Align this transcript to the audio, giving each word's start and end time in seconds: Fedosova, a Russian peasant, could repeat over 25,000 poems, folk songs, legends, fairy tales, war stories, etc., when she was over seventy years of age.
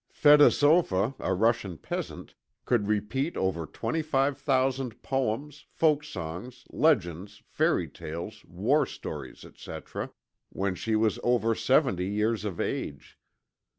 Fedosova, 0.11 1.13
a 1.19 1.31
Russian 1.35 1.77
peasant, 1.77 2.33
could 2.65 2.87
repeat 2.87 3.37
over 3.37 3.67
25,000 3.67 5.03
poems, 5.03 5.65
folk 5.69 6.03
songs, 6.03 6.65
legends, 6.71 7.43
fairy 7.45 7.87
tales, 7.87 8.43
war 8.47 8.87
stories, 8.87 9.45
etc., 9.45 10.09
when 10.49 10.73
she 10.73 10.95
was 10.95 11.19
over 11.21 11.53
seventy 11.53 12.07
years 12.07 12.45
of 12.45 12.59
age. 12.59 13.19